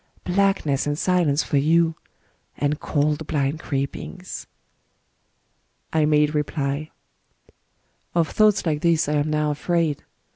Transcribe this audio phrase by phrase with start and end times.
[0.23, 1.93] Blackness and silence for you,—
[2.57, 4.47] and cold blind creepings."
[5.93, 6.89] I made reply:—
[7.49, 7.51] ^^
[8.15, 10.03] Of thoughts like these I am now afraid.